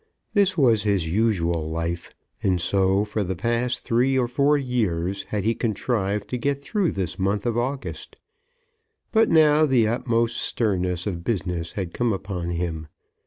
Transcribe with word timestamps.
This 0.33 0.57
was 0.57 0.81
his 0.81 1.07
usual 1.07 1.69
life; 1.69 2.11
and 2.41 2.59
so 2.59 3.05
for 3.05 3.23
the 3.23 3.39
last 3.43 3.81
three 3.83 4.17
or 4.17 4.27
four 4.27 4.57
years 4.57 5.21
had 5.29 5.43
he 5.43 5.53
contrived 5.53 6.27
to 6.29 6.39
get 6.39 6.59
through 6.59 6.93
this 6.93 7.19
month 7.19 7.45
of 7.45 7.55
August. 7.55 8.15
But 9.11 9.29
now 9.29 9.67
the 9.67 9.87
utmost 9.87 10.37
sternness 10.37 11.05
of 11.05 11.23
business 11.23 11.73
had 11.73 11.93
come 11.93 12.13
upon 12.13 12.49
him. 12.49 12.87